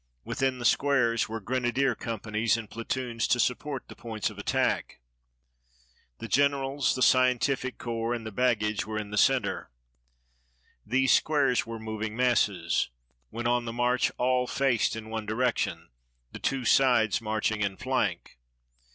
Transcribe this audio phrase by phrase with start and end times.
[0.23, 4.99] Within the squares were grenadier companies in platoons to support the points of attack.
[6.17, 9.69] The generals, the scientific corps, and the baggage were in the center.
[10.83, 12.89] These squares were moving masses.
[13.29, 15.89] When on the march, all faced in one direction,
[16.31, 18.39] the two sides marching in flank.